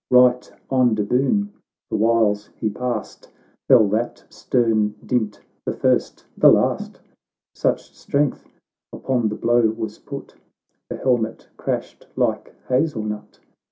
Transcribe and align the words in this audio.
Bight 0.09 0.51
on 0.71 0.95
De 0.95 1.03
Boune, 1.03 1.49
the 1.91 1.95
whiles 1.95 2.47
he 2.55 2.69
passed, 2.71 3.29
Eell 3.69 3.87
that 3.91 4.23
stern 4.29 4.95
dint— 5.05 5.39
the 5.63 5.73
first— 5.73 6.25
the 6.35 6.51
last!— 6.51 6.99
Such 7.53 7.95
strength 7.95 8.43
upon 8.91 9.29
the 9.29 9.35
blow 9.35 9.69
was 9.69 9.99
put, 9.99 10.33
The 10.89 10.95
helmet 10.97 11.49
crashed 11.55 12.07
like 12.15 12.55
hazel 12.67 13.03
nut; 13.03 13.33
CAXTO 13.37 13.41
VI. 13.41 13.47